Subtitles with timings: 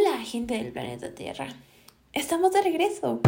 [0.00, 1.48] Hola, gente del planeta Tierra.
[2.12, 3.20] Estamos de regreso.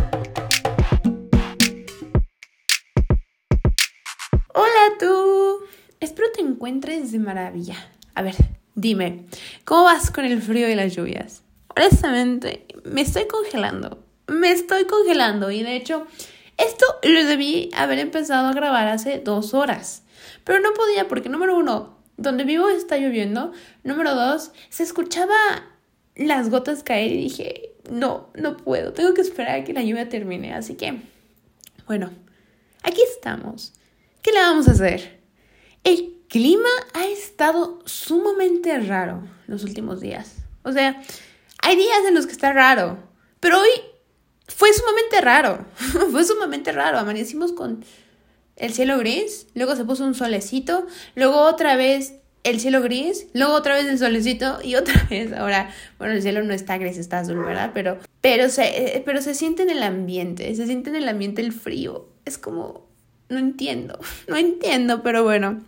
[4.55, 5.65] Hola tú.
[5.99, 7.75] Espero te encuentres de maravilla.
[8.15, 8.37] A ver,
[8.77, 9.27] dime,
[9.65, 11.43] ¿cómo vas con el frío y las lluvias?
[11.75, 14.05] Honestamente, me estoy congelando.
[14.29, 16.07] Me estoy congelando y de hecho,
[16.57, 20.05] esto lo debí haber empezado a grabar hace dos horas.
[20.45, 23.51] Pero no podía porque, número uno, donde vivo está lloviendo.
[23.83, 25.70] Número dos, se escuchaba
[26.17, 30.09] las gotas caer y dije, no, no puedo, tengo que esperar a que la lluvia
[30.09, 30.55] termine.
[30.55, 31.01] Así que,
[31.87, 32.11] bueno,
[32.83, 33.73] aquí estamos.
[34.23, 35.21] ¿Qué le vamos a hacer?
[35.85, 40.37] El clima ha estado sumamente raro los últimos días.
[40.63, 41.03] O sea,
[41.63, 42.99] hay días en los que está raro,
[43.41, 43.71] pero hoy
[44.47, 45.67] fue sumamente raro.
[46.11, 46.99] fue sumamente raro.
[46.99, 47.85] Amanecimos con
[48.57, 53.55] el cielo gris, luego se puso un solecito, luego otra vez el cielo gris, luego
[53.55, 57.21] otra vez el solecito y otra vez ahora, bueno, el cielo no está gris, está
[57.21, 57.73] azul, ¿verdad?
[57.75, 61.43] Pero, pero, se, eh, pero se siente en el ambiente, se siente en el ambiente
[61.43, 62.09] el frío.
[62.25, 62.87] Es como,
[63.29, 63.99] no entiendo,
[64.29, 65.63] no entiendo, pero bueno,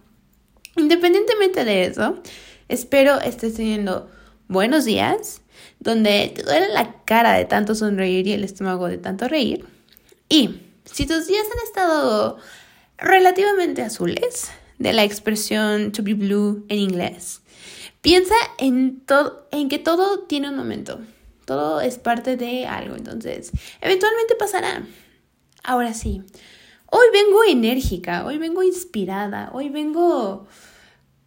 [0.77, 2.21] independientemente de eso,
[2.69, 4.11] espero estés teniendo
[4.49, 5.43] buenos días,
[5.81, 9.65] donde te duele la cara de tanto sonreír y el estómago de tanto reír.
[10.29, 12.39] Y si tus días han estado
[12.99, 14.51] relativamente azules,
[14.83, 17.41] de la expresión to be blue en inglés.
[18.01, 19.05] Piensa en,
[19.53, 21.01] en que todo tiene un momento,
[21.45, 24.85] todo es parte de algo, entonces eventualmente pasará.
[25.63, 26.23] Ahora sí,
[26.87, 30.47] hoy vengo enérgica, hoy vengo inspirada, hoy vengo...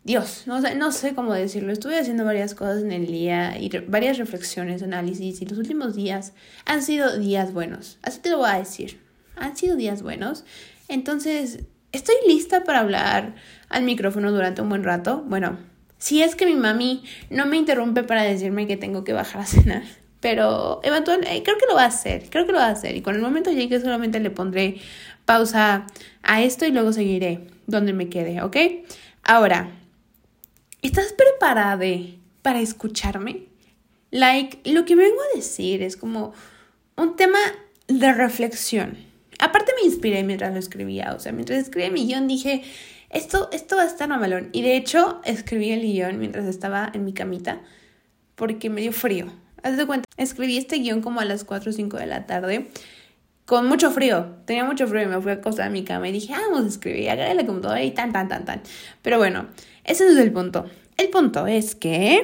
[0.04, 1.74] Dios, no sé, no sé cómo decirlo.
[1.74, 6.34] Estuve haciendo varias cosas en el día y varias reflexiones, análisis y los últimos días
[6.66, 7.98] han sido días buenos.
[8.04, 9.02] Así te lo voy a decir.
[9.36, 10.44] Han sido días buenos.
[10.90, 11.62] Entonces,
[11.96, 13.36] estoy lista para hablar
[13.70, 15.24] al micrófono durante un buen rato.
[15.28, 15.58] Bueno,
[15.98, 19.46] si es que mi mami no me interrumpe para decirme que tengo que bajar a
[19.46, 19.84] cenar.
[20.20, 22.96] Pero eventualmente, eh, creo que lo va a hacer, creo que lo va a hacer.
[22.96, 24.78] Y con el momento llegue solamente le pondré
[25.26, 25.86] pausa
[26.24, 28.58] a esto y luego seguiré donde me quede, ¿ok?
[29.24, 29.70] Ahora,
[30.82, 31.80] ¿estás preparada
[32.42, 33.44] para escucharme?
[34.12, 36.34] Like, lo que vengo a decir es como
[36.96, 37.40] un tema
[37.88, 38.98] de reflexión.
[39.40, 42.64] Aparte me inspiré mientras lo escribía, o sea, mientras escribía mi guion dije,
[43.10, 44.50] esto, esto va a estar mamalón.
[44.52, 47.62] Y de hecho escribí el guion mientras estaba en mi camita
[48.36, 49.28] porque me dio frío.
[49.64, 52.70] Haz de cuenta, escribí este guion como a las 4 o 5 de la tarde
[53.46, 54.36] con mucho frío.
[54.46, 56.66] Tenía mucho frío y me fui a acostar a mi cama y dije, ah, vamos
[56.66, 58.62] a escribir, agarré la computadora y tan, tan, tan, tan.
[59.02, 59.48] Pero bueno,
[59.84, 60.66] ese es el punto.
[60.98, 62.24] El punto es que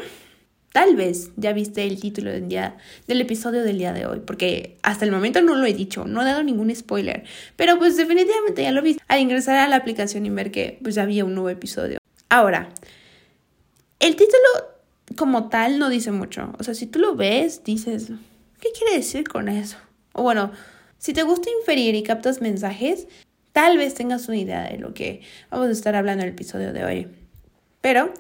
[0.72, 4.78] Tal vez ya viste el título del, día, del episodio del día de hoy, porque
[4.84, 7.26] hasta el momento no lo he dicho, no he dado ningún spoiler,
[7.58, 10.98] pero pues definitivamente ya lo viste al ingresar a la aplicación y ver que pues
[10.98, 12.00] había un nuevo episodio.
[12.30, 12.70] Ahora,
[14.00, 14.48] el título
[15.18, 18.08] como tal no dice mucho, o sea, si tú lo ves, dices,
[18.62, 19.78] ¿qué quiere decir con eso?
[20.14, 20.52] O bueno,
[20.98, 23.08] si te gusta inferir y captas mensajes,
[23.52, 26.72] tal vez tengas una idea de lo que vamos a estar hablando en el episodio
[26.72, 27.08] de hoy.
[27.81, 28.14] Pero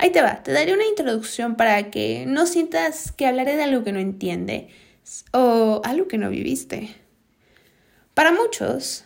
[0.00, 3.82] Ahí te va, te daré una introducción para que no sientas que hablaré de algo
[3.82, 4.68] que no entiende
[5.32, 6.94] o algo que no viviste.
[8.14, 9.04] Para muchos,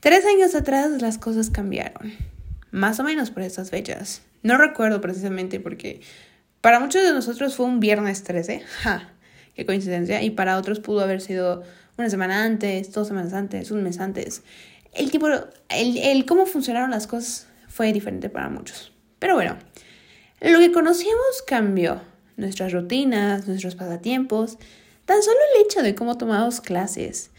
[0.00, 2.12] tres años atrás las cosas cambiaron,
[2.72, 4.22] más o menos por estas fechas.
[4.42, 6.00] No recuerdo precisamente porque
[6.60, 9.12] para muchos de nosotros fue un viernes 13, ja,
[9.54, 11.62] qué coincidencia, y para otros pudo haber sido
[11.96, 14.42] una semana antes, dos semanas antes, un mes antes.
[14.92, 18.92] El tipo, el, el cómo funcionaron las cosas fue diferente para muchos.
[19.20, 19.56] Pero bueno,
[20.52, 22.02] lo que conocíamos cambió,
[22.36, 24.58] nuestras rutinas, nuestros pasatiempos,
[25.04, 27.30] tan solo el hecho de cómo tomamos clases.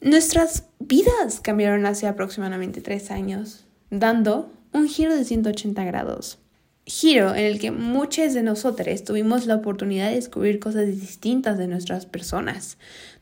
[0.00, 6.38] Nuestras vidas cambiaron hace aproximadamente tres años, dando un giro de 180 grados.
[6.84, 11.68] Giro en el que muchos de nosotros tuvimos la oportunidad de descubrir cosas distintas de
[11.68, 12.78] nuestras personas,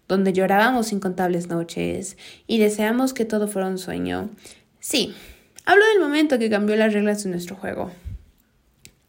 [0.08, 4.30] donde llorábamos incontables noches y deseamos que todo fuera un sueño.
[4.80, 5.14] Sí,
[5.66, 7.90] hablo del momento que cambió las reglas de nuestro juego.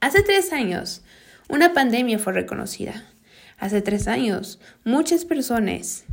[0.01, 1.03] Hace tres años,
[1.47, 3.05] una pandemia fue reconocida.
[3.59, 6.05] Hace tres años, muchas personas,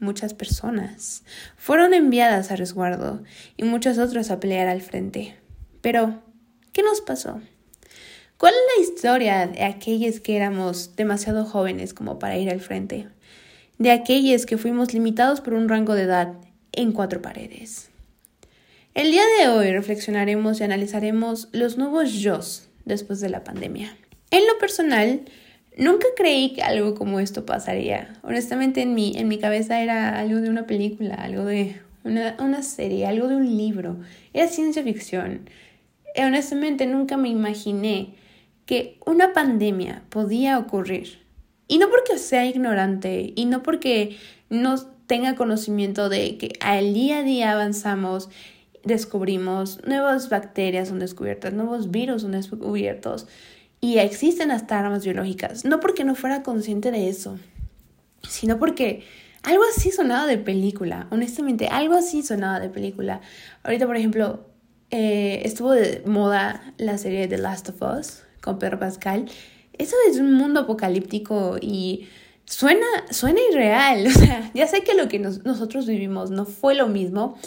[0.00, 1.22] muchas personas,
[1.56, 3.22] fueron enviadas a resguardo
[3.56, 5.36] y muchas otras a pelear al frente.
[5.82, 6.20] Pero,
[6.72, 7.40] ¿qué nos pasó?
[8.38, 13.06] ¿Cuál es la historia de aquellos que éramos demasiado jóvenes como para ir al frente?
[13.78, 16.34] De aquellos que fuimos limitados por un rango de edad
[16.72, 17.88] en cuatro paredes.
[18.94, 22.40] El día de hoy reflexionaremos y analizaremos los nuevos yo
[22.84, 23.96] después de la pandemia.
[24.30, 25.22] En lo personal,
[25.76, 28.14] nunca creí que algo como esto pasaría.
[28.22, 32.62] Honestamente, en mi, en mi cabeza era algo de una película, algo de una, una
[32.62, 33.98] serie, algo de un libro.
[34.32, 35.48] Era ciencia ficción.
[36.14, 38.14] Y honestamente, nunca me imaginé
[38.66, 41.18] que una pandemia podía ocurrir
[41.68, 44.16] Y no porque sea ignorante y no porque
[44.50, 44.76] no
[45.06, 48.30] tenga conocimiento de que al día a día avanzamos,
[48.84, 53.26] descubrimos nuevas bacterias son descubiertas, nuevos virus son descubiertos
[53.80, 55.64] y existen hasta armas biológicas.
[55.64, 57.38] No porque no fuera consciente de eso,
[58.28, 59.04] sino porque
[59.42, 63.20] algo así sonaba de película, honestamente, algo así sonaba de película.
[63.64, 64.46] Ahorita, por ejemplo,
[64.90, 69.26] eh, estuvo de moda la serie The Last of Us con Pedro Pascal.
[69.78, 72.08] Eso es un mundo apocalíptico y
[72.44, 74.06] suena, suena irreal.
[74.54, 77.38] Ya sé que lo que nosotros vivimos no fue lo mismo,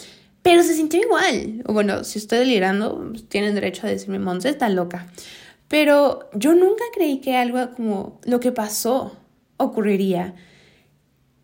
[0.46, 1.64] pero se sintió igual.
[1.64, 5.08] Bueno, si estoy delirando, pues, tienen derecho a decirme, Monse está loca.
[5.66, 9.16] Pero yo nunca creí que algo como lo que pasó
[9.56, 10.36] ocurriría.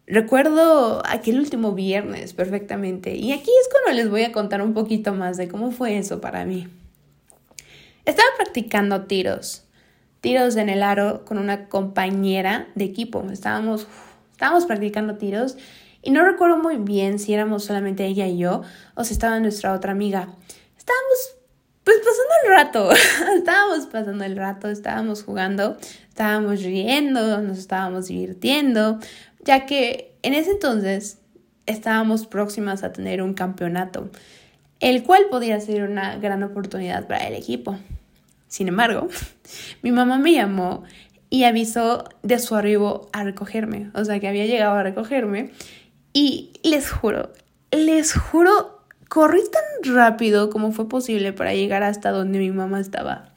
[0.06, 5.12] Recuerdo aquel último viernes perfectamente y aquí es cuando les voy a contar un poquito
[5.12, 6.68] más de cómo fue eso para mí.
[8.04, 9.64] Estaba practicando tiros,
[10.20, 13.26] tiros en el aro con una compañera de equipo.
[13.32, 13.88] Estábamos,
[14.30, 15.56] estábamos practicando tiros
[16.02, 18.62] y no recuerdo muy bien si éramos solamente ella y yo
[18.94, 20.28] o si estaba nuestra otra amiga.
[20.76, 21.36] Estábamos
[21.84, 22.92] pues pasando el rato,
[23.36, 25.76] estábamos pasando el rato, estábamos jugando,
[26.08, 28.98] estábamos riendo, nos estábamos divirtiendo,
[29.44, 31.18] ya que en ese entonces
[31.66, 34.10] estábamos próximas a tener un campeonato,
[34.80, 37.76] el cual podía ser una gran oportunidad para el equipo.
[38.48, 39.08] Sin embargo,
[39.82, 40.84] mi mamá me llamó
[41.30, 45.50] y avisó de su arribo a recogerme, o sea que había llegado a recogerme
[46.12, 47.32] y les juro,
[47.70, 53.32] les juro, corrí tan rápido como fue posible para llegar hasta donde mi mamá estaba,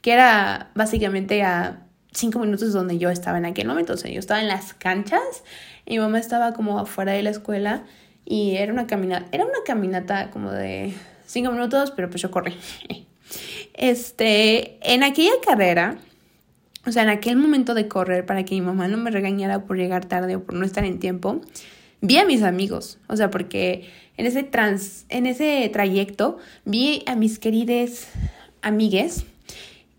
[0.00, 1.82] que era básicamente a
[2.12, 3.94] cinco minutos donde yo estaba en aquel momento.
[3.94, 5.42] O sea, yo estaba en las canchas
[5.86, 7.84] y mi mamá estaba como afuera de la escuela
[8.24, 10.94] y era una caminata, era una caminata como de
[11.26, 12.56] cinco minutos, pero pues yo corrí.
[13.74, 15.96] Este, en aquella carrera,
[16.86, 19.78] o sea, en aquel momento de correr para que mi mamá no me regañara por
[19.78, 21.40] llegar tarde o por no estar en tiempo,
[22.02, 23.88] vi a mis amigos, o sea, porque
[24.18, 28.08] en ese trans, en ese trayecto vi a mis queridas
[28.60, 29.24] amigues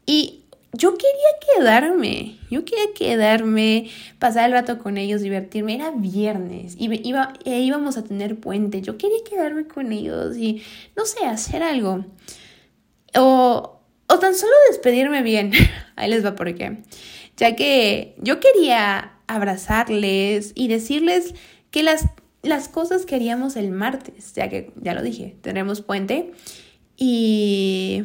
[0.05, 0.41] y
[0.75, 5.75] yo quería quedarme, yo quería quedarme, pasar el rato con ellos, divertirme.
[5.75, 8.81] Era viernes y iba, e íbamos a tener puente.
[8.81, 10.63] Yo quería quedarme con ellos y,
[10.95, 12.05] no sé, hacer algo.
[13.15, 15.51] O, o tan solo despedirme bien.
[15.95, 16.79] Ahí les va por qué.
[17.37, 21.35] Ya que yo quería abrazarles y decirles
[21.73, 22.05] que las,
[22.43, 26.31] las cosas que haríamos el martes, ya que ya lo dije, tenemos puente
[26.95, 28.03] y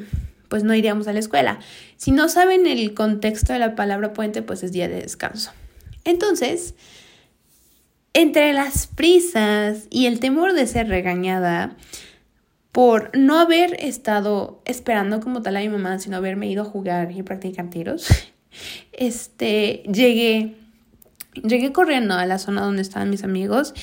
[0.49, 1.61] pues no iríamos a la escuela.
[1.99, 5.53] Si no saben el contexto de la palabra puente, pues es día de descanso.
[6.05, 6.77] Entonces,
[8.15, 11.77] entre las prisas y el temor de ser regañada
[12.73, 17.13] por no haber estado esperando como tal a mi mamá, sino haberme ido a jugar
[17.13, 18.09] y practicar tiros,
[18.93, 20.55] este, llegué,
[21.43, 23.75] llegué corriendo a la zona donde estaban mis amigos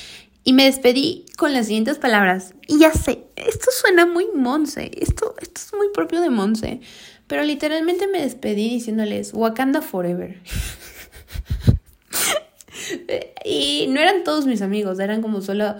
[0.44, 2.54] y me despedí con las siguientes palabras.
[2.68, 6.80] Y ya sé, esto suena muy Monse, esto, esto es muy propio de Monse.
[7.26, 10.40] Pero literalmente me despedí diciéndoles Wakanda Forever.
[13.44, 15.74] y no eran todos mis amigos, eran como solo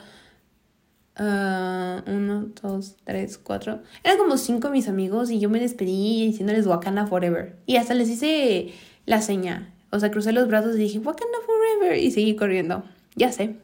[1.20, 3.82] uh, uno, dos, tres, cuatro.
[4.02, 7.56] Eran como cinco mis amigos y yo me despedí diciéndoles Wakanda Forever.
[7.66, 8.72] Y hasta les hice
[9.04, 9.72] la seña.
[9.90, 12.84] O sea, crucé los brazos y dije Wakanda Forever y seguí corriendo.
[13.14, 13.56] Ya sé.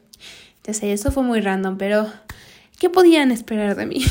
[0.64, 2.10] Ya sé, eso fue muy random, pero
[2.78, 4.04] ¿qué podían esperar de mí?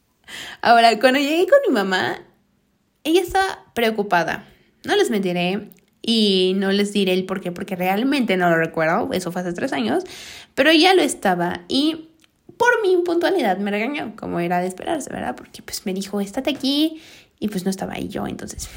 [0.62, 2.18] Ahora, cuando llegué con mi mamá,
[3.04, 4.46] ella estaba preocupada.
[4.84, 5.70] No les mentiré
[6.02, 9.10] y no les diré el por qué, porque realmente no lo recuerdo.
[9.12, 10.04] Eso fue hace tres años,
[10.54, 12.08] pero ella lo estaba y
[12.56, 15.36] por mi impuntualidad me regañó, como era de esperarse, ¿verdad?
[15.36, 17.00] Porque pues me dijo, estate aquí
[17.38, 18.68] y pues no estaba ahí yo, entonces,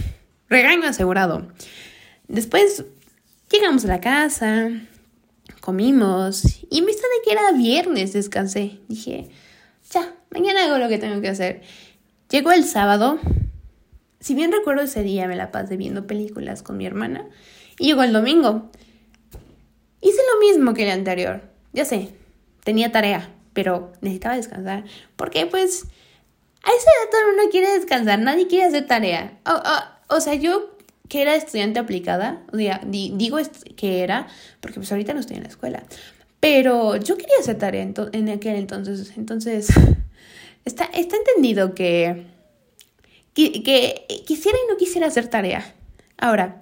[0.50, 1.48] regaño asegurado.
[2.27, 2.86] Después
[3.51, 4.70] llegamos a la casa,
[5.62, 8.79] comimos y en vista de que era viernes descansé.
[8.88, 9.29] Dije,
[9.91, 11.62] ya, mañana hago lo que tengo que hacer.
[12.29, 13.20] Llegó el sábado.
[14.20, 17.27] Si bien recuerdo ese día me la pasé viendo películas con mi hermana.
[17.77, 18.70] Y llegó el domingo.
[20.01, 21.41] Hice lo mismo que el anterior.
[21.74, 22.10] Ya sé,
[22.63, 24.86] tenía tarea, pero necesitaba descansar.
[25.15, 25.86] Porque pues
[26.63, 29.39] a esa edad todo el mundo quiere descansar, nadie quiere hacer tarea.
[30.10, 30.75] o sea, yo
[31.07, 33.38] que era estudiante aplicada, o sea, digo
[33.75, 34.27] que era,
[34.59, 35.83] porque pues ahorita no estoy en la escuela,
[36.39, 39.67] pero yo quería hacer tarea en, aquel entonces, entonces
[40.65, 42.25] está, está entendido que,
[43.33, 45.74] que, quisiera y no quisiera hacer tarea.
[46.17, 46.57] Ahora,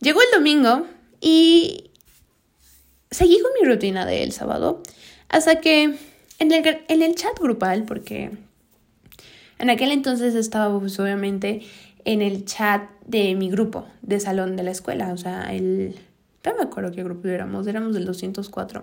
[0.00, 0.86] llegó el domingo
[1.20, 1.90] y
[3.10, 4.82] seguí con mi rutina del sábado,
[5.28, 5.96] hasta que
[6.38, 8.30] en el, en el chat grupal, porque
[9.58, 11.62] en aquel entonces estaba pues obviamente
[12.08, 15.94] en el chat de mi grupo de salón de la escuela, o sea, el
[16.42, 18.82] No me acuerdo qué grupo éramos, éramos del 204.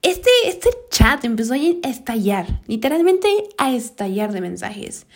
[0.00, 5.06] Este, este chat empezó a estallar, literalmente a estallar de mensajes.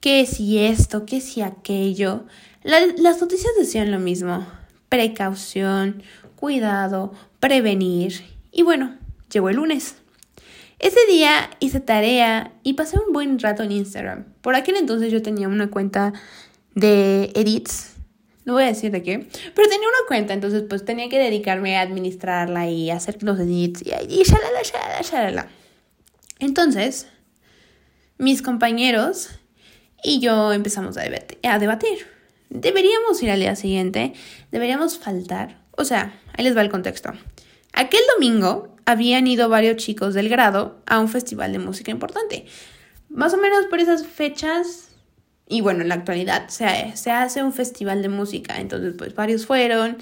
[0.00, 2.24] Que si esto, que si aquello.
[2.62, 4.46] las noticias decían lo mismo.
[4.88, 6.02] Precaución,
[6.34, 8.24] cuidado, prevenir.
[8.52, 8.96] Y bueno,
[9.30, 9.96] llegó el lunes.
[10.78, 14.26] Ese día hice tarea y pasé un buen rato en Instagram.
[14.42, 16.12] Por aquel entonces yo tenía una cuenta
[16.74, 17.94] de edits.
[18.44, 21.76] No voy a decir de qué, pero tenía una cuenta, entonces pues tenía que dedicarme
[21.76, 25.48] a administrarla y hacer los edits y, y shalala, shalala, shalala.
[26.38, 27.08] Entonces,
[28.18, 29.30] mis compañeros
[30.04, 31.02] y yo empezamos a,
[31.42, 32.06] a debatir.
[32.48, 34.12] Deberíamos ir al día siguiente,
[34.52, 35.58] deberíamos faltar.
[35.72, 37.12] O sea, ahí les va el contexto.
[37.72, 42.46] Aquel domingo habían ido varios chicos del grado a un festival de música importante.
[43.10, 44.88] Más o menos por esas fechas,
[45.48, 49.44] y bueno, en la actualidad se, se hace un festival de música, entonces pues varios
[49.44, 49.98] fueron,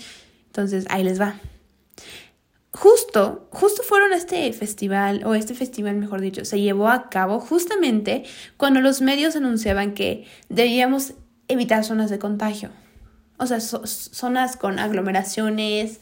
[0.47, 1.41] entonces ahí les va.
[2.73, 8.25] Justo, justo fueron este festival, o este festival mejor dicho, se llevó a cabo justamente
[8.57, 11.15] cuando los medios anunciaban que debíamos
[11.49, 12.71] evitar zonas de contagio.
[13.39, 16.01] O sea, zonas con aglomeraciones,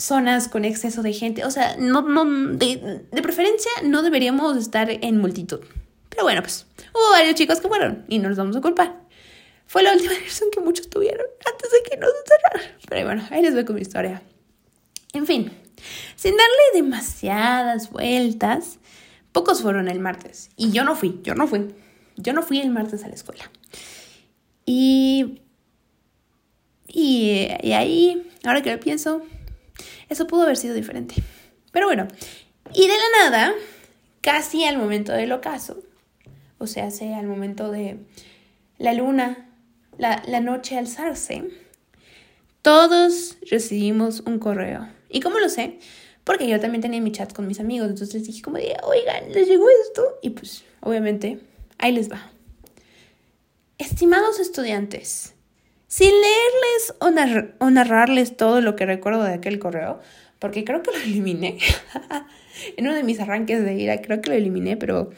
[0.00, 1.44] zonas con exceso de gente.
[1.44, 2.24] O sea, no, no,
[2.56, 5.60] de, de, preferencia no deberíamos estar en multitud.
[6.08, 9.00] Pero bueno, pues hubo varios chicos que fueron y no nos vamos a culpar.
[9.66, 12.78] Fue la última versión que muchos tuvieron antes de que nos encerraran.
[12.88, 14.22] Pero bueno, ahí les voy con mi historia.
[15.12, 15.52] En fin,
[16.16, 18.78] sin darle demasiadas vueltas,
[19.32, 20.50] pocos fueron el martes.
[20.56, 21.74] Y yo no fui, yo no fui.
[22.16, 23.50] Yo no fui el martes a la escuela.
[24.66, 25.40] Y,
[26.86, 29.22] y, y ahí, ahora que lo pienso,
[30.08, 31.14] eso pudo haber sido diferente.
[31.72, 32.08] Pero bueno,
[32.74, 33.54] y de la nada,
[34.20, 35.82] casi al momento del ocaso,
[36.58, 37.98] o sea, sea al momento de
[38.78, 39.48] la luna,
[39.98, 41.44] la, la noche alzarse,
[42.62, 44.88] todos recibimos un correo.
[45.08, 45.78] ¿Y cómo lo sé?
[46.24, 49.48] Porque yo también tenía mi chat con mis amigos, entonces les dije como oigan, les
[49.48, 50.18] llegó esto.
[50.22, 51.40] Y pues, obviamente,
[51.78, 52.30] ahí les va.
[53.78, 55.34] Estimados estudiantes,
[55.90, 59.98] sin leerles o, narrarles todo lo que recuerdo de aquel correo,
[60.38, 61.58] porque creo que lo eliminé.
[62.76, 65.10] en uno de mis arranques de ira, creo que lo eliminé, pero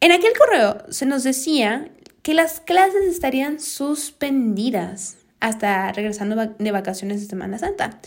[0.00, 1.92] en aquel correo se nos decía
[2.22, 8.00] que las clases estarían suspendidas hasta regresando de vacaciones de Semana Santa,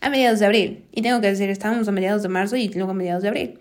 [0.00, 0.86] a mediados de abril.
[0.90, 3.58] Y tengo que decir, estábamos a mediados de marzo y luego a mediados de abril.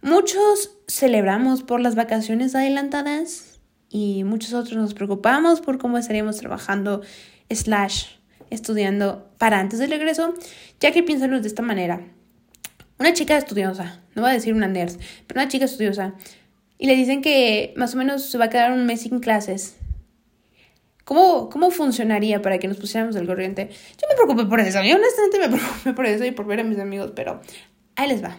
[0.00, 3.53] Muchos celebramos por las vacaciones adelantadas,
[3.94, 7.02] y muchos otros nos preocupamos por cómo estaríamos trabajando
[7.48, 8.06] slash
[8.50, 10.34] estudiando para antes del regreso,
[10.80, 12.00] ya que piénsanos de esta manera.
[12.98, 14.94] Una chica estudiosa, no voy a decir una nerd,
[15.28, 16.14] pero una chica estudiosa,
[16.76, 19.76] y le dicen que más o menos se va a quedar un mes sin clases.
[21.04, 23.68] ¿Cómo, ¿Cómo funcionaría para que nos pusiéramos al corriente?
[23.70, 26.64] Yo me preocupé por eso, yo honestamente me preocupé por eso y por ver a
[26.64, 27.40] mis amigos, pero
[27.94, 28.38] ahí les va.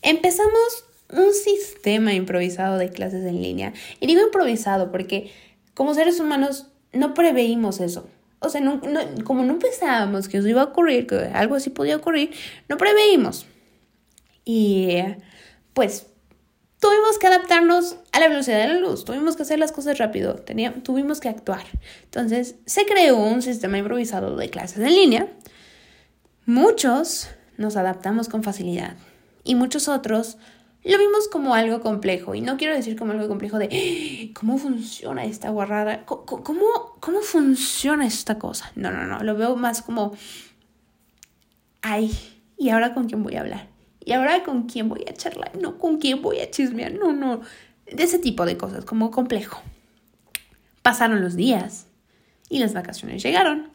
[0.00, 3.72] Empezamos un sistema improvisado de clases en línea.
[4.00, 5.30] Y digo improvisado porque
[5.74, 8.08] como seres humanos no preveímos eso.
[8.40, 8.60] O sea,
[9.24, 12.30] como no pensábamos que eso iba a ocurrir, que algo así podía ocurrir,
[12.68, 13.46] no preveímos.
[14.44, 14.98] Y
[15.72, 16.06] pues
[16.78, 20.44] tuvimos que adaptarnos a la velocidad de la luz, tuvimos que hacer las cosas rápido,
[20.82, 21.64] tuvimos que actuar.
[22.04, 25.28] Entonces se creó un sistema improvisado de clases en línea.
[26.44, 28.96] Muchos nos adaptamos con facilidad
[29.44, 30.36] y muchos otros
[30.84, 32.34] lo vimos como algo complejo.
[32.34, 34.38] Y no quiero decir como algo complejo de ¡Ah!
[34.38, 38.70] cómo funciona esta guarrada, ¿Cómo, cómo funciona esta cosa.
[38.74, 39.20] No, no, no.
[39.20, 40.14] Lo veo más como,
[41.82, 42.12] ay,
[42.58, 43.68] ¿y ahora con quién voy a hablar?
[44.04, 45.52] ¿Y ahora con quién voy a charlar?
[45.58, 46.92] No, ¿con quién voy a chismear?
[46.92, 47.40] No, no.
[47.86, 49.62] De ese tipo de cosas, como complejo.
[50.82, 51.86] Pasaron los días
[52.50, 53.70] y las vacaciones llegaron.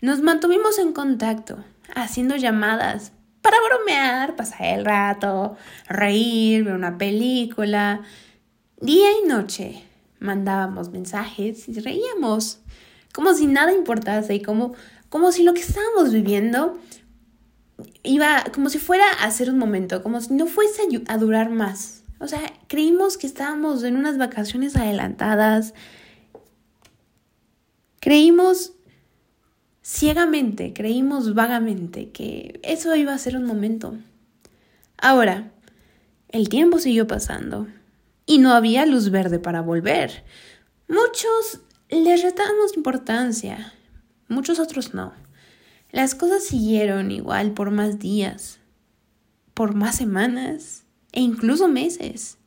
[0.00, 1.62] Nos mantuvimos en contacto,
[1.94, 3.12] haciendo llamadas,
[3.46, 5.56] para bromear, pasar el rato,
[5.88, 8.02] reír, ver una película.
[8.80, 9.84] Día y noche
[10.18, 12.58] mandábamos mensajes y reíamos,
[13.14, 14.74] como si nada importase y como,
[15.08, 16.76] como si lo que estábamos viviendo
[18.02, 22.02] iba, como si fuera a ser un momento, como si no fuese a durar más.
[22.18, 25.72] O sea, creímos que estábamos en unas vacaciones adelantadas.
[28.00, 28.72] Creímos
[29.86, 33.96] ciegamente, creímos vagamente que eso iba a ser un momento.
[34.98, 35.52] Ahora,
[36.28, 37.68] el tiempo siguió pasando
[38.26, 40.24] y no había luz verde para volver.
[40.88, 43.74] Muchos les retamos importancia,
[44.26, 45.12] muchos otros no.
[45.92, 48.58] Las cosas siguieron igual por más días,
[49.54, 52.38] por más semanas e incluso meses.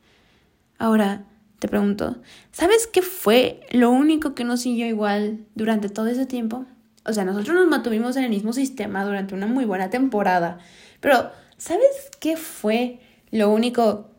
[0.77, 1.25] Ahora,
[1.59, 2.17] te pregunto,
[2.51, 6.65] ¿sabes qué fue lo único que no siguió igual durante todo ese tiempo?
[7.05, 10.59] O sea, nosotros nos mantuvimos en el mismo sistema durante una muy buena temporada.
[10.99, 12.99] Pero, ¿sabes qué fue
[13.31, 14.11] lo único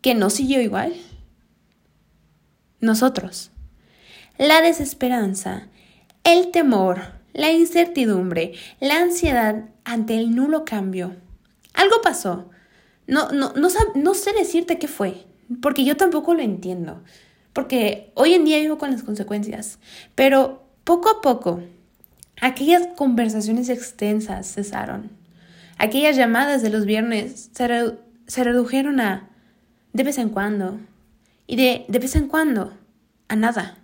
[0.00, 0.94] que no siguió igual?
[2.80, 3.50] Nosotros.
[4.38, 5.68] La desesperanza,
[6.24, 7.00] el temor,
[7.32, 11.16] la incertidumbre, la ansiedad ante el nulo cambio.
[11.72, 12.50] Algo pasó.
[13.06, 15.26] No, no, no, no sé decirte qué fue,
[15.60, 17.02] porque yo tampoco lo entiendo.
[17.52, 19.78] Porque hoy en día vivo con las consecuencias.
[20.14, 21.62] Pero poco a poco,
[22.44, 25.10] aquellas conversaciones extensas cesaron.
[25.78, 29.30] Aquellas llamadas de los viernes se, redujeron a
[29.94, 30.78] de vez en cuando.
[31.46, 32.74] Y de de vez en cuando
[33.28, 33.78] a nada.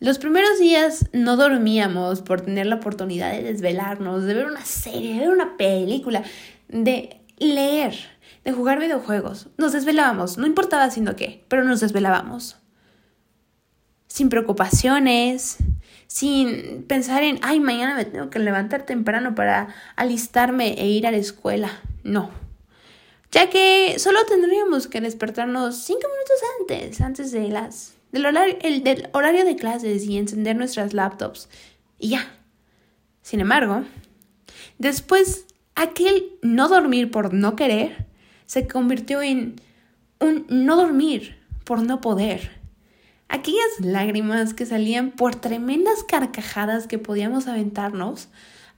[0.00, 5.14] Los primeros días no dormíamos por tener la oportunidad de desvelarnos, de ver una serie,
[5.14, 6.22] de ver una película,
[6.68, 7.94] de leer,
[8.44, 9.48] de jugar videojuegos.
[9.58, 12.56] Nos desvelábamos, no importaba haciendo qué, pero nos desvelábamos.
[14.06, 15.58] Sin preocupaciones,
[16.06, 21.10] sin pensar en, ay, mañana me tengo que levantar temprano para alistarme e ir a
[21.10, 21.80] la escuela.
[22.04, 22.30] No.
[23.32, 28.82] Ya que solo tendríamos que despertarnos cinco minutos antes, antes de las del horario, el,
[28.82, 31.48] del horario de clases y encender nuestras laptops.
[31.98, 32.32] Y ya.
[33.22, 33.82] Sin embargo,
[34.78, 38.06] después aquel no dormir por no querer
[38.46, 39.60] se convirtió en
[40.20, 42.55] un no dormir por no poder.
[43.28, 48.28] Aquellas lágrimas que salían por tremendas carcajadas que podíamos aventarnos,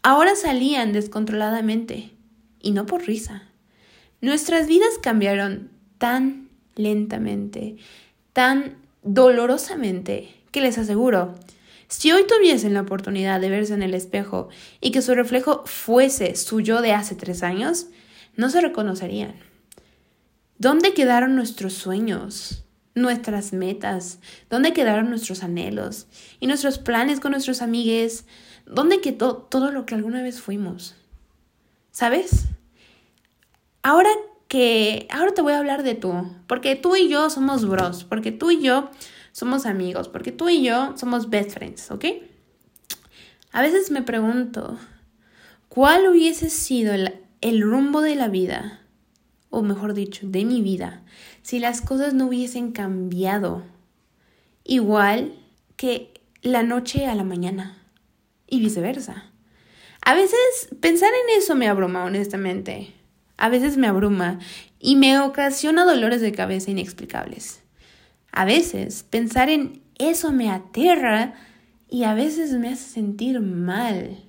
[0.02, 2.12] ahora salían descontroladamente,
[2.60, 3.42] y no por risa.
[4.20, 7.76] Nuestras vidas cambiaron tan lentamente,
[8.32, 11.34] tan dolorosamente, que les aseguro,
[11.88, 14.48] si hoy tuviesen la oportunidad de verse en el espejo
[14.80, 17.86] y que su reflejo fuese su yo de hace tres años,
[18.36, 19.34] no se reconocerían.
[20.58, 22.64] ¿Dónde quedaron nuestros sueños?
[23.00, 24.18] Nuestras metas,
[24.50, 26.06] dónde quedaron nuestros anhelos
[26.40, 28.24] y nuestros planes con nuestros amigues,
[28.66, 30.96] dónde quedó todo lo que alguna vez fuimos.
[31.90, 32.46] ¿Sabes?
[33.82, 34.10] Ahora
[34.48, 38.32] que ahora te voy a hablar de tú, porque tú y yo somos bros, porque
[38.32, 38.90] tú y yo
[39.32, 42.04] somos amigos, porque tú y yo somos best friends, ¿ok?
[43.52, 44.78] A veces me pregunto,
[45.68, 48.80] ¿cuál hubiese sido el, el rumbo de la vida,
[49.50, 51.02] o mejor dicho, de mi vida,
[51.48, 53.62] si las cosas no hubiesen cambiado
[54.64, 55.32] igual
[55.76, 57.78] que la noche a la mañana
[58.46, 59.30] y viceversa?
[60.02, 62.92] A veces pensar en eso me abruma, honestamente
[63.38, 64.40] a veces me abruma
[64.78, 67.62] y me ocasiona dolores de cabeza inexplicables.
[68.30, 71.32] A veces pensar en eso me aterra
[71.88, 74.22] y a veces me hace sentir mal.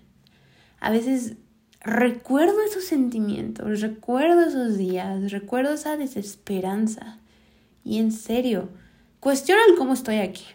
[0.79, 1.33] A veces
[1.81, 7.19] recuerdo esos sentimientos, recuerdo esos días, recuerdo esa desesperanza.
[7.83, 8.69] Y en serio,
[9.19, 10.45] cuestiono el cómo estoy aquí.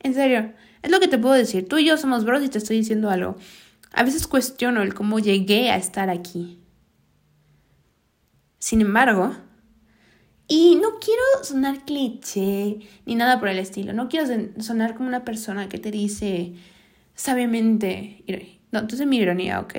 [0.00, 1.68] En serio, es lo que te puedo decir.
[1.68, 3.36] Tú y yo somos bros y te estoy diciendo algo.
[3.92, 6.58] A veces cuestiono el cómo llegué a estar aquí.
[8.58, 9.34] Sin embargo,
[10.48, 14.26] y no quiero sonar cliché ni nada por el estilo, no quiero
[14.60, 16.54] sonar como una persona que te dice
[17.14, 18.24] sabiamente,
[18.74, 19.74] no, entonces mi ironía, ¿ok?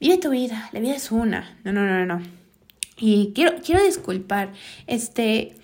[0.00, 2.22] Vive tu vida, la vida es una, no, no, no, no.
[2.96, 4.52] Y quiero, quiero disculpar,
[4.86, 5.54] este,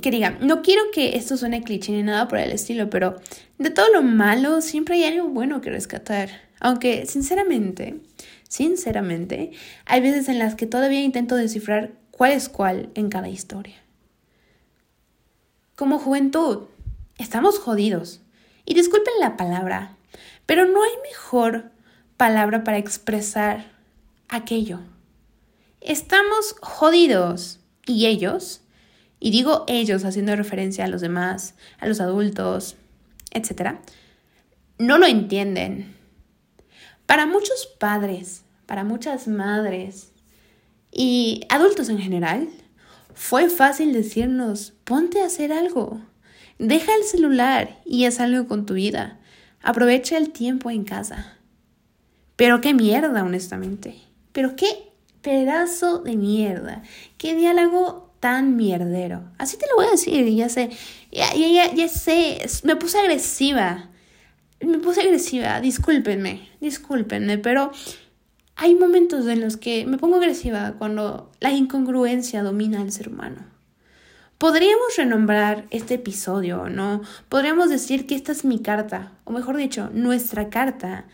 [0.00, 3.16] que diga, no quiero que esto suene cliché ni nada por el estilo, pero
[3.58, 6.30] de todo lo malo siempre hay algo bueno que rescatar.
[6.60, 8.00] Aunque, sinceramente,
[8.48, 9.52] Sinceramente,
[9.86, 13.76] hay veces en las que todavía intento descifrar cuál es cuál en cada historia.
[15.74, 16.64] Como juventud,
[17.18, 18.20] estamos jodidos.
[18.64, 19.96] Y disculpen la palabra,
[20.46, 21.70] pero no hay mejor
[22.16, 23.72] palabra para expresar
[24.28, 24.80] aquello.
[25.80, 27.60] Estamos jodidos.
[27.88, 28.62] Y ellos,
[29.20, 32.74] y digo ellos haciendo referencia a los demás, a los adultos,
[33.30, 33.76] etc.,
[34.78, 35.94] no lo entienden.
[37.06, 40.10] Para muchos padres, para muchas madres
[40.90, 42.48] y adultos en general,
[43.14, 46.00] fue fácil decirnos, ponte a hacer algo,
[46.58, 49.20] deja el celular y haz algo con tu vida,
[49.62, 51.35] aprovecha el tiempo en casa.
[52.36, 53.96] Pero qué mierda, honestamente.
[54.32, 54.68] Pero qué
[55.22, 56.82] pedazo de mierda.
[57.18, 59.24] Qué diálogo tan mierdero.
[59.38, 60.70] Así te lo voy a decir, ya sé,
[61.10, 63.90] ya, ya, ya sé, me puse agresiva
[64.60, 67.72] me puse agresiva, discúlpenme, discúlpenme, pero
[68.56, 73.44] hay momentos en los que me pongo agresiva cuando la incongruencia domina al ser humano.
[74.38, 77.02] Podríamos renombrar este episodio, ¿no?
[77.28, 81.06] Podríamos decir que esta es mi carta, o mejor dicho, nuestra carta,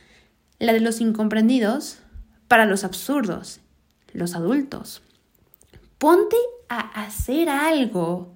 [0.62, 1.98] la de los incomprendidos,
[2.46, 3.60] para los absurdos,
[4.12, 5.02] los adultos.
[5.98, 6.36] Ponte
[6.68, 8.34] a hacer algo.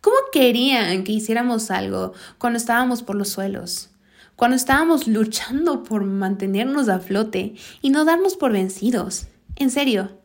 [0.00, 3.88] ¿Cómo querían que hiciéramos algo cuando estábamos por los suelos?
[4.34, 9.26] cuando estábamos luchando por mantenernos a flote y no darnos por vencidos.
[9.54, 10.18] En serio,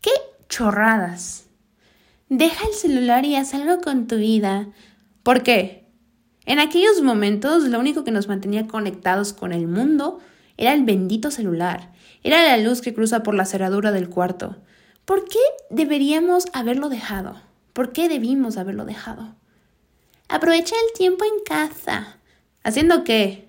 [0.00, 0.12] qué
[0.48, 1.46] chorradas.
[2.28, 4.68] Deja el celular y haz algo con tu vida.
[5.24, 5.84] ¿Por qué?
[6.44, 10.20] En aquellos momentos lo único que nos mantenía conectados con el mundo
[10.56, 11.92] era el bendito celular,
[12.22, 14.56] era la luz que cruza por la cerradura del cuarto.
[15.04, 15.38] ¿Por qué
[15.70, 17.40] deberíamos haberlo dejado?
[17.72, 19.36] ¿Por qué debimos haberlo dejado?
[20.28, 22.18] Aprovecha el tiempo en casa.
[22.64, 23.48] ¿Haciendo qué?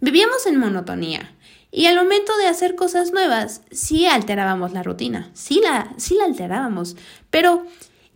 [0.00, 1.34] Vivíamos en monotonía.
[1.70, 6.24] Y al momento de hacer cosas nuevas, sí alterábamos la rutina, sí la, sí la
[6.24, 6.96] alterábamos,
[7.30, 7.66] pero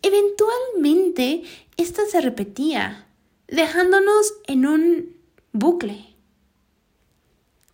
[0.01, 1.43] eventualmente
[1.77, 3.09] esta se repetía,
[3.49, 5.17] dejándonos en un
[5.53, 6.08] bucle,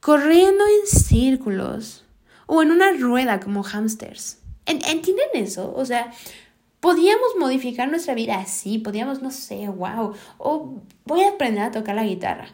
[0.04, 2.04] corriendo en círculos
[2.46, 4.36] o en una rueda como hámsters.
[4.66, 5.72] ¿Entienden eso?
[5.74, 6.12] O sea,
[6.80, 11.94] podíamos modificar nuestra vida así, podíamos, no sé, wow, o voy a aprender a tocar
[11.94, 12.48] la guitarra.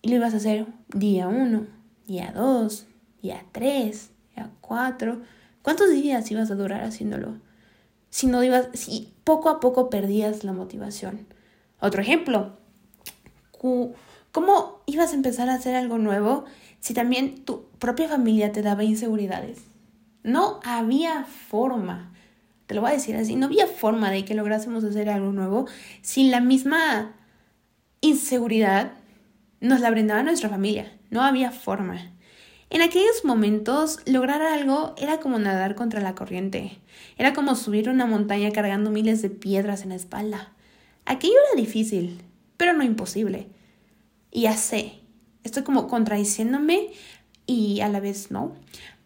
[0.00, 1.66] Y lo ibas a hacer día uno,
[2.06, 2.86] día dos,
[3.20, 5.22] día tres, día cuatro.
[5.62, 7.40] ¿Cuántos días ibas a durar haciéndolo?
[8.10, 11.26] Si no ibas, si poco a poco perdías la motivación.
[11.80, 12.56] Otro ejemplo,
[14.34, 16.44] ¿cómo ibas a empezar a hacer algo nuevo
[16.80, 19.60] si también tu propia familia te daba inseguridades?
[20.24, 22.12] No había forma,
[22.66, 25.66] te lo voy a decir así, no había forma de que lográsemos hacer algo nuevo
[26.02, 27.12] sin la misma
[28.00, 28.94] inseguridad
[29.60, 30.92] nos la brindaba nuestra familia.
[31.10, 32.10] No había forma.
[32.70, 36.80] En aquellos momentos, lograr algo era como nadar contra la corriente.
[37.16, 40.52] Era como subir una montaña cargando miles de piedras en la espalda.
[41.06, 42.20] Aquello era difícil,
[42.56, 43.46] pero no imposible.
[44.34, 44.98] Y ya sé,
[45.44, 46.90] estoy como contradiciéndome
[47.46, 48.52] y a la vez no.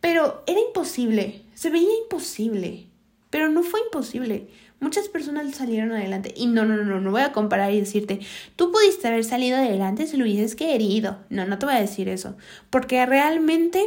[0.01, 2.87] Pero era imposible, se veía imposible,
[3.29, 4.49] pero no fue imposible.
[4.81, 6.33] Muchas personas salieron adelante.
[6.35, 8.21] Y no, no, no, no voy a comparar y decirte,
[8.57, 11.19] tú pudiste haber salido adelante si lo hubieses querido.
[11.29, 12.35] No, no te voy a decir eso.
[12.71, 13.85] Porque realmente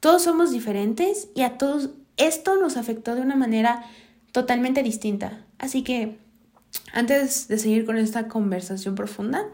[0.00, 3.84] todos somos diferentes y a todos esto nos afectó de una manera
[4.32, 5.46] totalmente distinta.
[5.58, 6.18] Así que
[6.92, 9.46] antes de seguir con esta conversación profunda,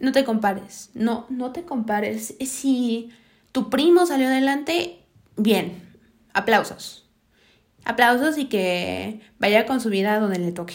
[0.00, 0.90] no te compares.
[0.94, 2.34] No, no te compares.
[2.40, 3.10] Si
[3.52, 5.04] tu primo salió adelante,
[5.36, 5.82] bien,
[6.32, 7.00] aplausos
[7.84, 10.74] aplausos y que vaya con su vida donde le toque.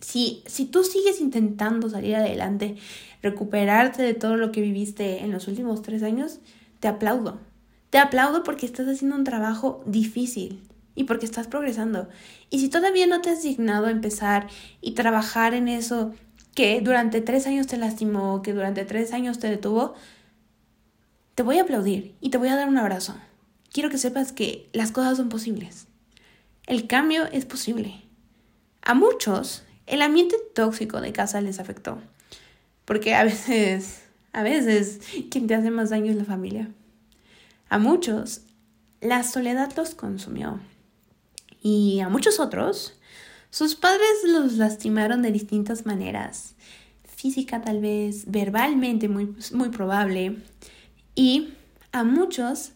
[0.00, 2.76] Si, si tú sigues intentando salir adelante,
[3.22, 6.40] recuperarte de todo lo que viviste en los últimos tres años,
[6.80, 7.40] te aplaudo.
[7.90, 10.62] Te aplaudo porque estás haciendo un trabajo difícil
[10.94, 12.08] y porque estás progresando.
[12.50, 14.48] Y si todavía no te has dignado a empezar
[14.80, 16.14] y trabajar en eso
[16.56, 19.94] que durante tres años te lastimó, que durante tres años te detuvo,
[21.34, 23.14] te voy a aplaudir y te voy a dar un abrazo.
[23.70, 25.86] Quiero que sepas que las cosas son posibles.
[26.66, 28.02] El cambio es posible.
[28.80, 31.98] A muchos, el ambiente tóxico de casa les afectó.
[32.86, 36.70] Porque a veces, a veces, quien te hace más daño es la familia.
[37.68, 38.40] A muchos,
[39.02, 40.58] la soledad los consumió.
[41.60, 42.95] Y a muchos otros,
[43.56, 46.56] sus padres los lastimaron de distintas maneras.
[47.04, 50.36] Física tal vez, verbalmente muy, muy probable.
[51.14, 51.54] Y
[51.90, 52.72] a muchos,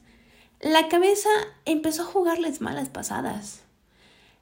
[0.59, 1.29] la cabeza
[1.67, 3.61] empezó a jugarles malas pasadas.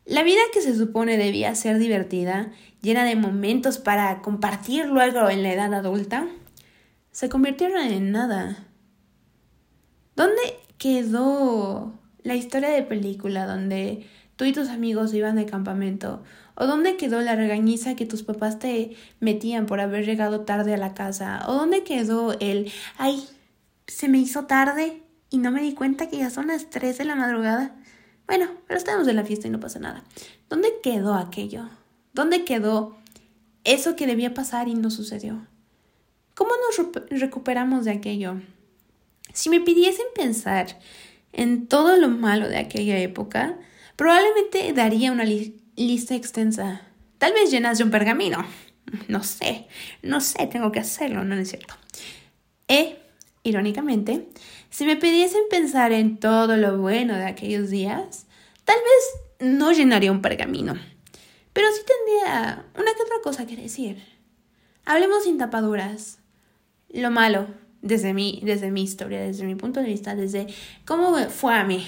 [0.05, 5.42] La vida que se supone debía ser divertida, llena de momentos para compartir luego en
[5.42, 6.29] la edad adulta,
[7.11, 8.64] se convirtieron en nada.
[10.14, 10.40] ¿Dónde
[10.79, 14.07] quedó la historia de película donde
[14.38, 16.22] tú y tus amigos iban de campamento?
[16.55, 20.79] ¿O dónde quedó la regañiza que tus papás te metían por haber llegado tarde a
[20.79, 21.42] la casa?
[21.48, 23.27] ¿O dónde quedó el, ay,
[23.88, 27.05] se me hizo tarde y no me di cuenta que ya son las 3 de
[27.05, 27.74] la madrugada?
[28.29, 30.05] Bueno, pero estamos en la fiesta y no pasa nada.
[30.48, 31.68] ¿Dónde quedó aquello?
[32.12, 32.96] ¿Dónde quedó
[33.64, 35.46] eso que debía pasar y no sucedió?
[36.37, 38.40] ¿Cómo nos recuperamos de aquello?
[39.33, 40.79] Si me pidiesen pensar
[41.33, 43.59] en todo lo malo de aquella época,
[43.98, 46.82] probablemente daría una lista extensa.
[47.18, 48.46] Tal vez llenas de un pergamino.
[49.08, 49.66] No sé,
[50.02, 51.74] no sé, tengo que hacerlo, no es cierto.
[52.68, 52.96] E,
[53.42, 54.28] irónicamente,
[54.70, 58.26] si me pidiesen pensar en todo lo bueno de aquellos días,
[58.64, 60.74] tal vez no llenaría un pergamino,
[61.52, 64.02] pero sí tendría una que otra cosa que decir.
[64.87, 66.20] Hablemos sin tapaduras.
[66.88, 67.48] Lo malo,
[67.82, 70.46] desde mi, desde mi historia, desde mi punto de vista, desde
[70.87, 71.87] cómo fue a mí.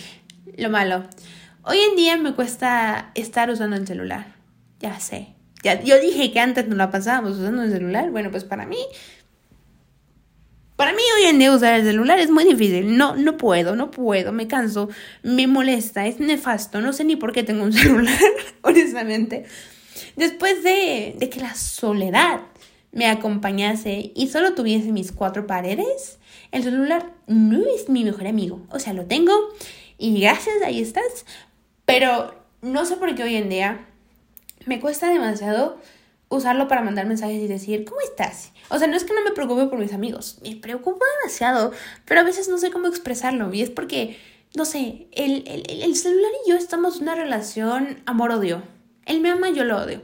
[0.59, 1.05] Lo malo.
[1.63, 4.35] Hoy en día me cuesta estar usando el celular.
[4.79, 5.35] Ya sé.
[5.63, 8.11] Ya, yo dije que antes no la pasábamos usando el celular.
[8.11, 8.79] Bueno, pues para mí
[10.81, 12.97] para mí hoy en día usar el celular es muy difícil.
[12.97, 14.89] No, no puedo, no puedo, me canso,
[15.23, 16.81] me molesta, es nefasto.
[16.81, 18.19] No sé ni por qué tengo un celular,
[18.63, 19.45] honestamente.
[20.17, 22.41] Después de, de que la soledad
[22.93, 26.19] me acompañase y solo tuviese mis cuatro paredes,
[26.51, 28.63] el celular no es mi mejor amigo.
[28.71, 29.35] O sea, lo tengo
[29.99, 31.27] y gracias, ahí estás.
[31.91, 33.87] Pero no sé por qué hoy en día
[34.65, 35.81] me cuesta demasiado
[36.29, 38.53] usarlo para mandar mensajes y decir, ¿cómo estás?
[38.69, 41.73] O sea, no es que no me preocupe por mis amigos, me preocupa demasiado,
[42.05, 44.17] pero a veces no sé cómo expresarlo y es porque,
[44.55, 48.63] no sé, el, el celular y yo estamos en una relación amor-odio.
[49.07, 50.03] Él me ama, yo lo odio.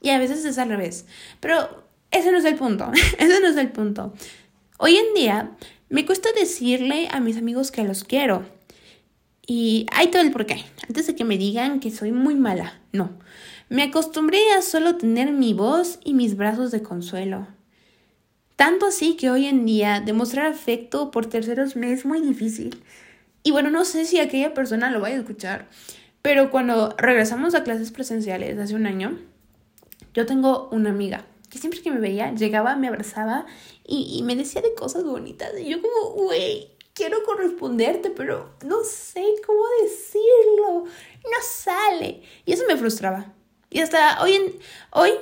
[0.00, 1.04] Y a veces es al revés.
[1.40, 4.14] Pero ese no es el punto, ese no es el punto.
[4.78, 5.50] Hoy en día
[5.90, 8.55] me cuesta decirle a mis amigos que los quiero.
[9.46, 10.64] Y hay todo el porqué.
[10.88, 13.10] Antes de que me digan que soy muy mala, no.
[13.68, 17.46] Me acostumbré a solo tener mi voz y mis brazos de consuelo.
[18.56, 22.82] Tanto así que hoy en día demostrar afecto por terceros me es muy difícil.
[23.42, 25.68] Y bueno, no sé si aquella persona lo vaya a escuchar,
[26.22, 29.18] pero cuando regresamos a clases presenciales hace un año,
[30.14, 33.46] yo tengo una amiga que siempre que me veía llegaba, me abrazaba
[33.86, 35.52] y, y me decía de cosas bonitas.
[35.60, 40.84] Y yo como, güey, quiero corresponderte, pero no sé cómo decirlo.
[41.24, 42.22] No sale.
[42.44, 43.32] Y eso me frustraba.
[43.70, 44.52] Y hasta hoy, en,
[44.90, 45.12] hoy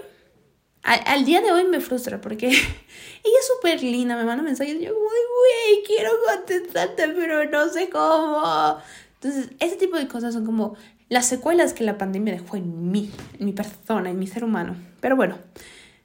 [0.85, 4.95] al, día de hoy me frustra porque ella es súper linda, me manda mensajes yo
[4.95, 8.79] como, güey, quiero contestarte, pero no sé cómo.
[9.15, 10.77] Entonces, ese tipo de cosas son como
[11.09, 14.77] las secuelas que la pandemia dejó en mí, en mi persona, en mi ser humano.
[15.01, 15.39] Pero bueno,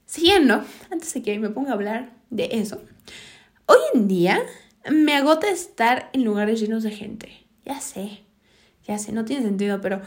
[0.05, 2.81] siguiendo, antes de que me ponga a hablar de eso,
[3.65, 4.41] hoy en día
[4.89, 7.47] me agota estar en lugares llenos de gente.
[7.65, 8.21] Ya sé,
[8.87, 10.01] ya sé, no tiene sentido, pero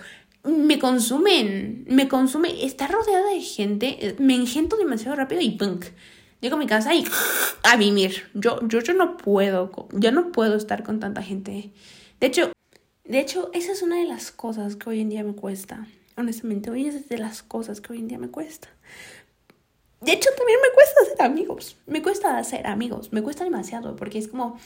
[0.44, 5.86] me consumen, me consume, estar rodeada de gente, me engento demasiado rápido y punk.
[6.40, 7.04] Llego a mi casa y
[7.62, 8.30] a vivir.
[8.34, 11.70] Yo, yo, yo no puedo, yo no puedo estar con tanta gente.
[12.18, 12.52] De hecho,
[13.04, 15.86] de hecho, esa es una de las cosas que hoy en día me cuesta.
[16.16, 18.68] Honestamente, hoy es de las cosas que hoy en día me cuesta.
[20.02, 21.76] De hecho, también me cuesta hacer amigos.
[21.86, 23.12] Me cuesta hacer amigos.
[23.12, 24.58] Me cuesta demasiado porque es como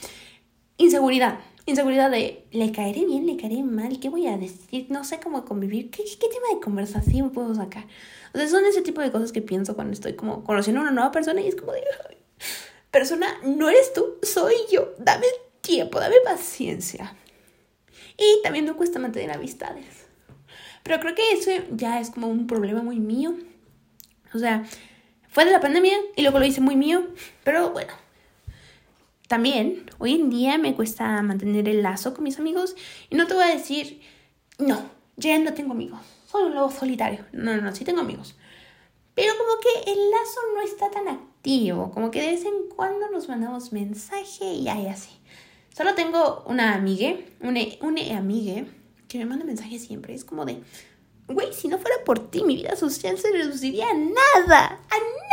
[0.79, 1.39] inseguridad.
[1.67, 3.27] Inseguridad de, ¿le caeré bien?
[3.27, 4.01] ¿Le caeré mal?
[4.01, 4.87] ¿Qué voy a decir?
[4.89, 5.91] No sé cómo convivir.
[5.91, 7.85] ¿Qué, qué tema de conversación puedo sacar?
[8.33, 10.93] O sea, son ese tipo de cosas que pienso cuando estoy como conociendo a una
[10.93, 11.83] nueva persona y es como de,
[12.91, 14.95] persona, no eres tú, soy yo.
[14.99, 15.27] Dame
[15.61, 17.15] tiempo, dame paciencia.
[18.17, 20.07] Y también me cuesta mantener amistades.
[20.83, 23.35] Pero creo que eso ya es como un problema muy mío.
[24.33, 24.65] O sea,
[25.37, 27.09] fue de la pandemia y luego lo hice muy mío.
[27.45, 27.93] Pero bueno,
[29.29, 32.75] también, hoy en día me cuesta mantener el lazo con mis amigos
[33.11, 34.01] y no te voy a decir,
[34.57, 34.81] no,
[35.19, 37.27] ya no tengo amigos, soy un lobo solitario.
[37.33, 38.35] No, no, no, sí tengo amigos.
[39.15, 43.11] Pero como que el lazo no está tan activo, como que de vez en cuando
[43.11, 45.11] nos mandamos mensaje y hay así.
[45.77, 48.71] Solo tengo una amigue, una, una amigue
[49.07, 50.15] que me manda mensajes siempre.
[50.15, 50.63] Es como de,
[51.29, 55.26] güey, si no fuera por ti, mi vida social se reduciría a nada, a nada.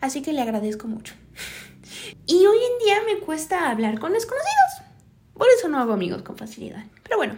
[0.00, 1.14] Así que le agradezco mucho.
[2.26, 4.82] Y hoy en día me cuesta hablar con desconocidos.
[5.34, 6.84] Por eso no hago amigos con facilidad.
[7.02, 7.36] Pero bueno,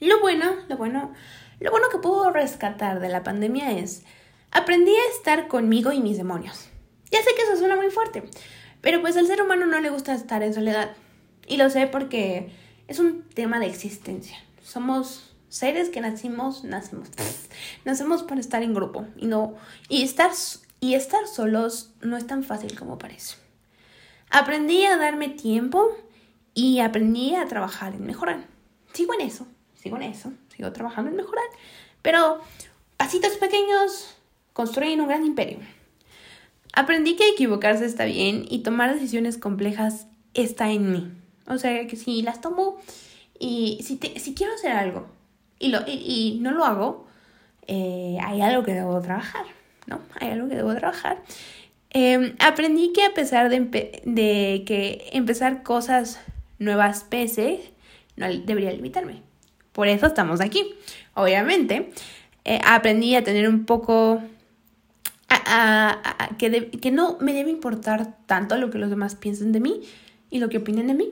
[0.00, 1.12] lo bueno, lo bueno,
[1.60, 4.02] lo bueno que puedo rescatar de la pandemia es
[4.50, 6.68] aprendí a estar conmigo y mis demonios.
[7.10, 8.24] Ya sé que eso suena muy fuerte,
[8.80, 10.90] pero pues al ser humano no le gusta estar en soledad.
[11.46, 12.50] Y lo sé porque
[12.88, 14.36] es un tema de existencia.
[14.62, 17.08] Somos seres que nacimos, nacemos,
[17.84, 19.54] nacemos para estar en grupo y no
[19.88, 20.32] y estar
[20.80, 23.36] y estar solos no es tan fácil como parece.
[24.30, 25.88] Aprendí a darme tiempo
[26.54, 28.46] y aprendí a trabajar en mejorar.
[28.92, 31.44] Sigo en eso, sigo en eso, sigo trabajando en mejorar.
[32.02, 32.40] Pero
[32.96, 34.16] pasitos pequeños
[34.52, 35.58] construyen un gran imperio.
[36.72, 41.12] Aprendí que equivocarse está bien y tomar decisiones complejas está en mí.
[41.48, 42.78] O sea, que si las tomo
[43.38, 45.06] y si, si quiero hacer algo
[45.58, 47.06] y, lo, y, no lo hago,
[47.66, 49.46] eh, hay algo que debo trabajar,
[49.86, 50.00] ¿no?
[50.20, 51.22] Hay algo que debo trabajar.
[51.90, 53.60] Em, aprendí que a pesar de,
[54.04, 56.20] de, que empezar cosas
[56.58, 57.60] nuevas pese,
[58.16, 59.22] no debería limitarme.
[59.72, 60.74] Por eso estamos aquí.
[61.14, 61.90] Obviamente,
[62.44, 64.22] eh, aprendí a tener un poco...
[66.38, 69.80] Que, que no me debe importar tanto lo que los demás piensen de mí
[70.28, 71.10] y lo que opinen de mí.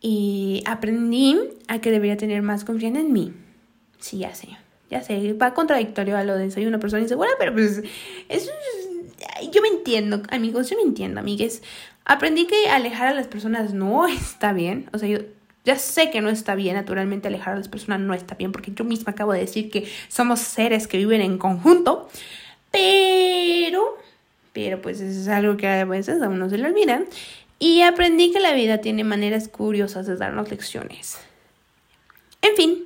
[0.00, 3.32] Y aprendí a que debería tener más confianza en mí.
[3.98, 4.48] Sí, ya sé.
[4.90, 7.82] Ya sé, va contradictorio a lo de soy una persona insegura, pero pues
[8.28, 8.50] eso
[9.52, 11.62] yo me entiendo, amigos, yo me entiendo, amigues.
[12.04, 14.88] Aprendí que alejar a las personas no está bien.
[14.92, 15.18] O sea, yo
[15.64, 18.72] ya sé que no está bien, naturalmente alejar a las personas no está bien, porque
[18.74, 22.08] yo misma acabo de decir que somos seres que viven en conjunto.
[22.70, 23.98] Pero,
[24.52, 27.02] pero pues eso es algo que a veces a uno se le olvida.
[27.58, 31.18] Y aprendí que la vida tiene maneras curiosas de darnos lecciones.
[32.40, 32.77] En fin,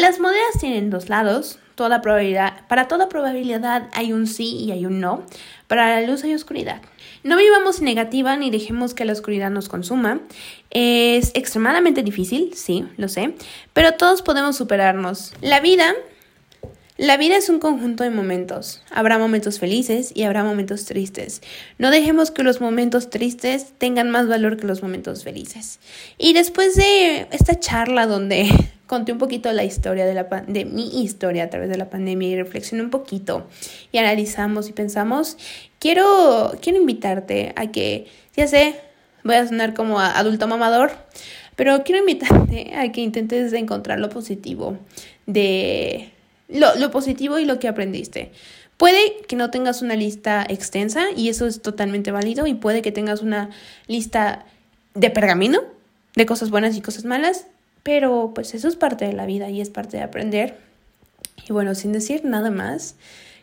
[0.00, 1.58] Las monedas tienen dos lados.
[1.74, 5.24] Toda probabilidad, para toda probabilidad hay un sí y hay un no.
[5.68, 6.82] Para la luz hay oscuridad.
[7.24, 10.20] No vivamos en negativa ni dejemos que la oscuridad nos consuma.
[10.70, 13.34] Es extremadamente difícil, sí, lo sé,
[13.72, 15.32] pero todos podemos superarnos.
[15.40, 15.94] La vida
[16.98, 18.82] la vida es un conjunto de momentos.
[18.90, 21.40] Habrá momentos felices y habrá momentos tristes.
[21.78, 25.80] No dejemos que los momentos tristes tengan más valor que los momentos felices.
[26.18, 28.48] Y después de esta charla donde
[28.92, 32.28] conté un poquito la historia de, la de mi historia a través de la pandemia
[32.28, 33.46] y reflexioné un poquito
[33.90, 35.38] y analizamos y pensamos,
[35.78, 38.78] quiero, quiero invitarte a que, ya sé,
[39.24, 40.90] voy a sonar como adulto mamador,
[41.56, 44.76] pero quiero invitarte a que intentes encontrar lo positivo
[45.24, 46.10] de
[46.50, 48.30] lo, positivo y lo que aprendiste.
[48.76, 52.92] Puede que no tengas una lista extensa y eso es totalmente válido y puede que
[52.92, 53.48] tengas una
[53.86, 54.44] lista
[54.92, 55.62] de pergamino
[56.14, 57.46] de cosas buenas y cosas malas,
[57.82, 60.56] pero pues eso es parte de la vida y es parte de aprender.
[61.48, 62.96] Y bueno, sin decir nada más,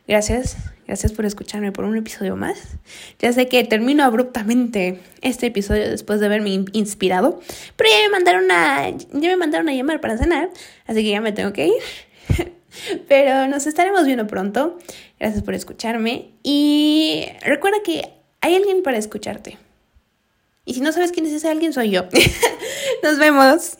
[0.08, 2.60] gracias, gracias por escucharme por un episodio más.
[3.20, 7.42] Ya sé que termino abruptamente este episodio después de haberme inspirado,
[7.76, 10.50] pero ya me mandaron a, ya me mandaron a llamar para cenar,
[10.88, 11.74] así que ya me tengo que ir.
[13.08, 14.78] Pero nos estaremos viendo pronto.
[15.20, 16.30] Gracias por escucharme.
[16.44, 19.58] Y recuerda que hay alguien para escucharte.
[20.66, 22.04] Y si no sabes quién es ese alguien, soy yo.
[23.04, 23.78] nos vemos.